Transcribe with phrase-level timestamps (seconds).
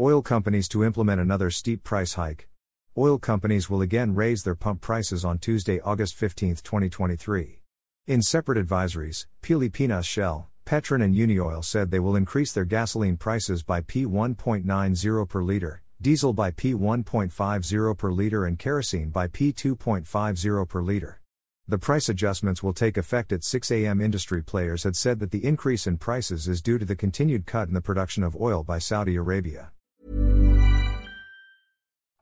[0.00, 2.48] Oil companies to implement another steep price hike.
[2.96, 7.60] Oil companies will again raise their pump prices on Tuesday, August 15, 2023.
[8.06, 13.62] In separate advisories, Pilipinas Shell, Petron and Unioil said they will increase their gasoline prices
[13.62, 21.20] by P1.90 per liter, diesel by P1.50 per liter and kerosene by P2.50 per liter.
[21.68, 24.00] The price adjustments will take effect at 6 a.m.
[24.00, 27.68] Industry players had said that the increase in prices is due to the continued cut
[27.68, 29.72] in the production of oil by Saudi Arabia.